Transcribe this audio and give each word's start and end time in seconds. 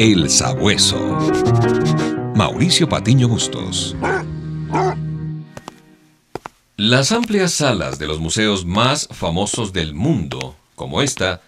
El 0.00 0.30
Sabueso. 0.30 0.98
Mauricio 2.34 2.88
Patiño 2.88 3.28
Bustos. 3.28 3.94
Las 6.78 7.12
amplias 7.12 7.52
salas 7.52 7.98
de 7.98 8.06
los 8.06 8.18
museos 8.18 8.64
más 8.64 9.08
famosos 9.10 9.74
del 9.74 9.92
mundo, 9.92 10.56
como 10.74 11.02
esta, 11.02 11.42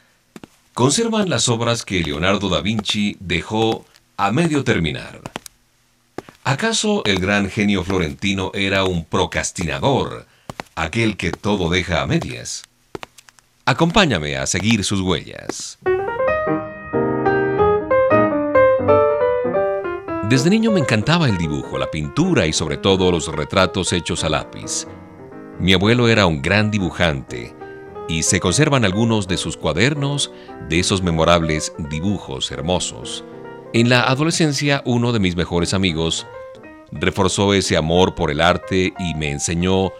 conservan 0.75 1.31
las 1.31 1.49
obras 1.49 1.87
que 1.87 2.03
Leonardo 2.03 2.51
da 2.51 2.61
Vinci 2.61 3.17
dejó 3.21 3.87
a 4.19 4.33
medio 4.33 4.65
terminar. 4.65 5.23
¿Acaso 6.45 7.03
el 7.07 7.21
gran 7.21 7.49
genio 7.49 7.85
florentino 7.85 8.51
era 8.53 8.85
un 8.85 9.07
procrastinador, 9.07 10.27
aquel 10.75 11.17
que 11.17 11.31
todo 11.33 11.71
deja 11.71 12.03
a 12.03 12.07
medias? 12.07 12.65
Acompáñame 13.65 14.37
a 14.37 14.47
seguir 14.47 14.85
sus 14.85 15.01
huellas. 15.01 15.79
Desde 20.33 20.49
niño 20.49 20.71
me 20.71 20.81
encantaba 20.81 21.29
el 21.29 21.37
dibujo, 21.37 21.77
la 21.77 21.91
pintura 21.91 22.47
y 22.47 22.55
sobre 22.55 22.79
todo 22.79 23.11
los 23.13 23.31
retratos 23.31 23.93
hechos 23.93 24.25
a 24.25 24.31
lápiz. 24.31 24.87
Mi 25.61 25.75
abuelo 25.75 26.09
era 26.09 26.25
un 26.25 26.41
gran 26.41 26.71
dibujante 26.71 27.55
y 28.09 28.23
se 28.23 28.41
conservan 28.41 28.87
algunos 28.87 29.29
de 29.29 29.37
sus 29.37 29.59
cuadernos 29.59 30.33
de 30.71 30.79
esos 30.79 31.03
memorables 31.03 31.75
dibujos 31.91 32.51
hermosos. 32.51 33.27
En 33.75 33.91
la 33.91 34.05
adolescencia, 34.05 34.83
uno 34.87 35.13
de 35.13 35.21
mis 35.21 35.37
mejores 35.37 35.75
amigos 35.75 36.27
reforzó 36.93 37.53
ese 37.53 37.77
amor 37.77 38.15
por 38.15 38.31
el 38.31 38.41
arte 38.41 38.95
y 38.99 39.15
me 39.15 39.33
enseñó 39.33 39.93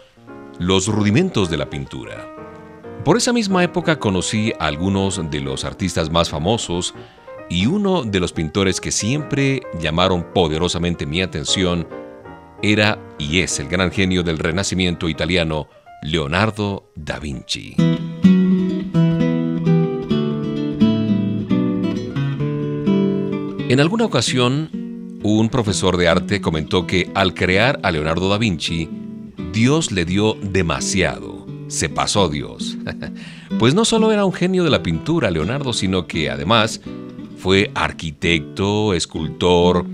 los 0.57 0.87
rudimentos 0.87 1.51
de 1.51 1.57
la 1.57 1.69
pintura. 1.69 2.27
Por 3.05 3.17
esa 3.17 3.33
misma 3.33 3.63
época 3.63 3.99
conocí 3.99 4.51
a 4.59 4.65
algunos 4.65 5.29
de 5.29 5.41
los 5.41 5.63
artistas 5.63 6.09
más 6.09 6.31
famosos 6.31 6.95
y 7.53 7.67
uno 7.67 8.01
de 8.03 8.19
los 8.19 8.33
pintores 8.33 8.81
que 8.81 8.91
siempre 8.91 9.61
llamaron 9.79 10.33
poderosamente 10.33 11.05
mi 11.05 11.21
atención 11.21 11.87
era 12.63 12.97
y 13.19 13.41
es 13.41 13.59
el 13.59 13.67
gran 13.67 13.91
genio 13.91 14.23
del 14.23 14.39
Renacimiento 14.39 15.07
italiano, 15.07 15.67
Leonardo 16.01 16.89
da 16.95 17.19
Vinci. 17.19 17.75
En 23.69 23.79
alguna 23.79 24.05
ocasión, 24.05 25.19
un 25.21 25.49
profesor 25.49 25.97
de 25.97 26.07
arte 26.07 26.41
comentó 26.41 26.87
que 26.87 27.11
al 27.13 27.35
crear 27.35 27.79
a 27.83 27.91
Leonardo 27.91 28.29
da 28.29 28.39
Vinci, 28.39 28.89
Dios 29.51 29.91
le 29.91 30.05
dio 30.05 30.33
demasiado. 30.41 31.45
Se 31.67 31.87
pasó 31.87 32.29
Dios. 32.29 32.79
pues 33.59 33.75
no 33.75 33.85
solo 33.85 34.11
era 34.11 34.25
un 34.25 34.33
genio 34.33 34.63
de 34.63 34.71
la 34.71 34.81
pintura, 34.81 35.29
Leonardo, 35.29 35.71
sino 35.71 36.07
que 36.07 36.31
además 36.31 36.81
fue 37.43 37.71
arquitecto, 37.75 38.93
escultor, 38.93 39.85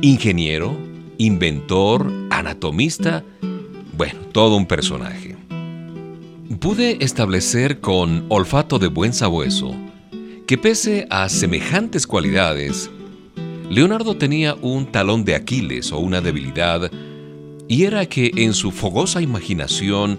ingeniero, 0.00 0.74
inventor, 1.18 2.10
anatomista, 2.30 3.22
bueno, 3.94 4.20
todo 4.32 4.56
un 4.56 4.64
personaje. 4.64 5.36
Pude 6.60 7.04
establecer 7.04 7.80
con 7.80 8.24
olfato 8.30 8.78
de 8.78 8.86
buen 8.88 9.12
sabueso 9.12 9.74
que 10.46 10.56
pese 10.56 11.06
a 11.10 11.28
semejantes 11.28 12.06
cualidades, 12.06 12.90
Leonardo 13.68 14.16
tenía 14.16 14.54
un 14.54 14.86
talón 14.86 15.26
de 15.26 15.34
Aquiles 15.34 15.92
o 15.92 15.98
una 15.98 16.22
debilidad, 16.22 16.90
y 17.68 17.84
era 17.84 18.06
que 18.06 18.30
en 18.34 18.54
su 18.54 18.70
fogosa 18.70 19.20
imaginación 19.20 20.18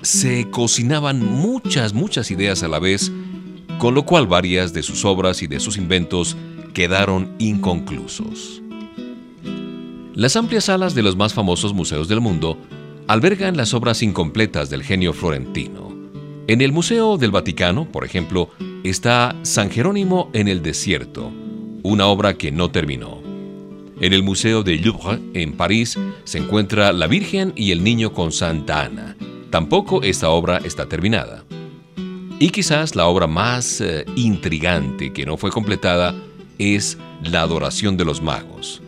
se 0.00 0.48
cocinaban 0.50 1.22
muchas, 1.22 1.92
muchas 1.92 2.30
ideas 2.30 2.62
a 2.62 2.68
la 2.68 2.78
vez, 2.78 3.12
con 3.78 3.94
lo 3.94 4.04
cual 4.04 4.26
varias 4.26 4.72
de 4.72 4.82
sus 4.82 5.04
obras 5.04 5.42
y 5.42 5.46
de 5.46 5.60
sus 5.60 5.76
inventos 5.76 6.36
quedaron 6.72 7.34
inconclusos. 7.38 8.62
Las 10.14 10.36
amplias 10.36 10.64
salas 10.64 10.94
de 10.94 11.02
los 11.02 11.16
más 11.16 11.34
famosos 11.34 11.74
museos 11.74 12.08
del 12.08 12.20
mundo 12.20 12.58
albergan 13.06 13.56
las 13.56 13.74
obras 13.74 14.02
incompletas 14.02 14.70
del 14.70 14.82
genio 14.82 15.12
florentino. 15.12 15.94
En 16.48 16.60
el 16.60 16.72
Museo 16.72 17.18
del 17.18 17.30
Vaticano, 17.30 17.90
por 17.90 18.04
ejemplo, 18.04 18.50
está 18.84 19.36
San 19.42 19.70
Jerónimo 19.70 20.30
en 20.32 20.48
el 20.48 20.62
desierto, 20.62 21.32
una 21.82 22.06
obra 22.06 22.34
que 22.34 22.52
no 22.52 22.70
terminó. 22.70 23.22
En 24.00 24.12
el 24.12 24.22
Museo 24.22 24.62
de 24.62 24.76
Louvre, 24.76 25.20
en 25.34 25.56
París, 25.56 25.98
se 26.24 26.38
encuentra 26.38 26.92
La 26.92 27.06
Virgen 27.06 27.52
y 27.56 27.72
el 27.72 27.82
Niño 27.82 28.12
con 28.12 28.32
Santa 28.32 28.82
Ana. 28.82 29.16
Tampoco 29.50 30.02
esta 30.02 30.28
obra 30.28 30.58
está 30.58 30.86
terminada. 30.86 31.45
Y 32.38 32.50
quizás 32.50 32.94
la 32.94 33.06
obra 33.06 33.26
más 33.26 33.80
eh, 33.80 34.04
intrigante 34.14 35.10
que 35.14 35.24
no 35.24 35.38
fue 35.38 35.50
completada 35.50 36.14
es 36.58 36.98
La 37.22 37.40
Adoración 37.40 37.96
de 37.96 38.04
los 38.04 38.20
Magos, 38.20 38.82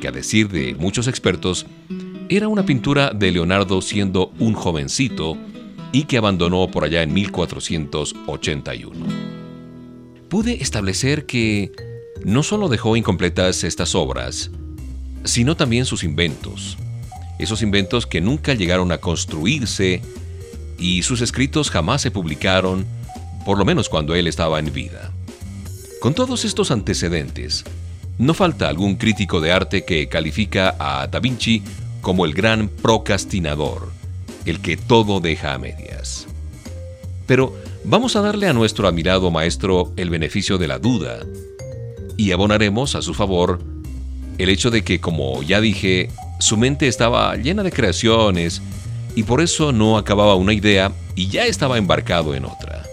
que 0.00 0.08
a 0.08 0.10
decir 0.10 0.48
de 0.48 0.74
muchos 0.74 1.06
expertos, 1.06 1.64
era 2.28 2.48
una 2.48 2.66
pintura 2.66 3.12
de 3.14 3.30
Leonardo 3.30 3.80
siendo 3.82 4.32
un 4.40 4.54
jovencito 4.54 5.38
y 5.92 6.04
que 6.04 6.18
abandonó 6.18 6.68
por 6.68 6.82
allá 6.82 7.04
en 7.04 7.14
1481. 7.14 9.06
Pude 10.28 10.60
establecer 10.60 11.24
que 11.24 11.70
no 12.24 12.42
solo 12.42 12.68
dejó 12.68 12.96
incompletas 12.96 13.62
estas 13.62 13.94
obras, 13.94 14.50
sino 15.22 15.56
también 15.56 15.84
sus 15.84 16.02
inventos. 16.02 16.76
Esos 17.38 17.62
inventos 17.62 18.08
que 18.08 18.20
nunca 18.20 18.54
llegaron 18.54 18.90
a 18.90 18.98
construirse 18.98 20.02
y 20.78 21.02
sus 21.02 21.20
escritos 21.20 21.70
jamás 21.70 22.02
se 22.02 22.10
publicaron, 22.10 22.86
por 23.44 23.58
lo 23.58 23.64
menos 23.64 23.88
cuando 23.88 24.14
él 24.14 24.26
estaba 24.26 24.58
en 24.58 24.72
vida. 24.72 25.10
Con 26.00 26.14
todos 26.14 26.44
estos 26.44 26.70
antecedentes, 26.70 27.64
no 28.18 28.34
falta 28.34 28.68
algún 28.68 28.96
crítico 28.96 29.40
de 29.40 29.52
arte 29.52 29.84
que 29.84 30.08
califica 30.08 30.76
a 30.78 31.06
Da 31.08 31.20
Vinci 31.20 31.62
como 32.00 32.24
el 32.24 32.34
gran 32.34 32.68
procrastinador, 32.68 33.90
el 34.44 34.60
que 34.60 34.76
todo 34.76 35.20
deja 35.20 35.54
a 35.54 35.58
medias. 35.58 36.26
Pero 37.26 37.54
vamos 37.84 38.16
a 38.16 38.20
darle 38.20 38.48
a 38.48 38.52
nuestro 38.52 38.88
admirado 38.88 39.30
maestro 39.30 39.92
el 39.96 40.10
beneficio 40.10 40.58
de 40.58 40.68
la 40.68 40.78
duda 40.78 41.18
y 42.16 42.32
abonaremos 42.32 42.94
a 42.94 43.02
su 43.02 43.14
favor 43.14 43.60
el 44.38 44.48
hecho 44.48 44.70
de 44.70 44.82
que, 44.82 45.00
como 45.00 45.42
ya 45.42 45.60
dije, 45.60 46.10
su 46.38 46.56
mente 46.56 46.86
estaba 46.86 47.36
llena 47.36 47.62
de 47.62 47.72
creaciones 47.72 48.62
y 49.18 49.24
por 49.24 49.40
eso 49.40 49.72
no 49.72 49.98
acababa 49.98 50.36
una 50.36 50.52
idea 50.52 50.92
y 51.16 51.26
ya 51.26 51.44
estaba 51.46 51.76
embarcado 51.76 52.36
en 52.36 52.44
otra. 52.44 52.84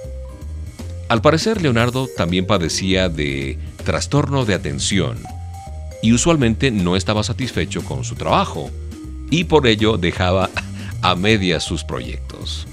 Al 1.07 1.21
parecer, 1.21 1.61
Leonardo 1.61 2.07
también 2.17 2.47
padecía 2.47 3.09
de 3.09 3.59
trastorno 3.83 4.43
de 4.43 4.55
atención 4.55 5.19
y 6.01 6.13
usualmente 6.13 6.71
no 6.71 6.95
estaba 6.95 7.21
satisfecho 7.21 7.83
con 7.83 8.03
su 8.03 8.15
trabajo 8.15 8.71
y 9.29 9.43
por 9.43 9.67
ello 9.67 9.97
dejaba 9.97 10.49
a 11.03 11.13
medias 11.13 11.63
sus 11.63 11.83
proyectos. 11.83 12.65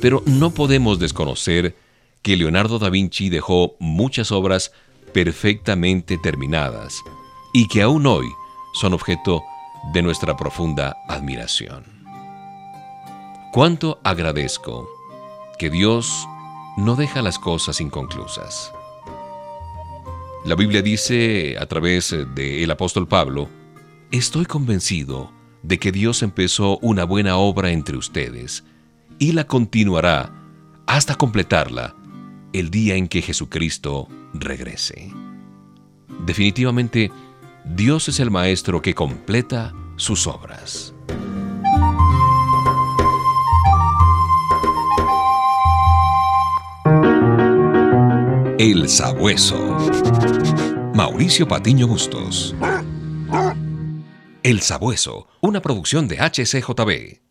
Pero 0.00 0.22
no 0.24 0.52
podemos 0.54 1.00
desconocer 1.00 1.74
que 2.22 2.36
Leonardo 2.36 2.78
da 2.78 2.90
Vinci 2.90 3.28
dejó 3.28 3.74
muchas 3.80 4.30
obras 4.30 4.70
perfectamente 5.12 6.16
terminadas 6.16 6.94
y 7.52 7.66
que 7.66 7.82
aún 7.82 8.06
hoy 8.06 8.28
son 8.74 8.92
objeto 8.94 9.42
de 9.42 9.57
nuestra 10.02 10.36
profunda 10.36 10.96
admiración. 11.08 11.84
Cuánto 13.52 13.98
agradezco 14.04 14.88
que 15.58 15.70
Dios 15.70 16.28
no 16.76 16.94
deja 16.94 17.22
las 17.22 17.38
cosas 17.38 17.80
inconclusas. 17.80 18.72
La 20.44 20.54
Biblia 20.54 20.82
dice 20.82 21.56
a 21.58 21.66
través 21.66 22.14
del 22.34 22.70
apóstol 22.70 23.08
Pablo, 23.08 23.48
estoy 24.12 24.46
convencido 24.46 25.32
de 25.62 25.78
que 25.78 25.90
Dios 25.90 26.22
empezó 26.22 26.78
una 26.78 27.04
buena 27.04 27.36
obra 27.36 27.70
entre 27.72 27.96
ustedes 27.96 28.64
y 29.18 29.32
la 29.32 29.44
continuará 29.44 30.32
hasta 30.86 31.16
completarla 31.16 31.96
el 32.52 32.70
día 32.70 32.94
en 32.94 33.08
que 33.08 33.20
Jesucristo 33.20 34.08
regrese. 34.32 35.12
Definitivamente, 36.24 37.10
Dios 37.64 38.08
es 38.08 38.20
el 38.20 38.30
Maestro 38.30 38.82
que 38.82 38.94
completa 38.94 39.72
sus 39.96 40.26
obras. 40.26 40.94
El 48.58 48.88
Sabueso. 48.88 49.76
Mauricio 50.94 51.46
Patiño 51.46 51.86
Bustos. 51.86 52.54
El 54.42 54.60
Sabueso, 54.62 55.28
una 55.40 55.60
producción 55.60 56.08
de 56.08 56.18
HCJB. 56.18 57.27